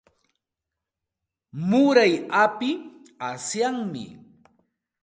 Muray 1.69 2.13
api 2.43 2.69
asyami. 3.29 4.05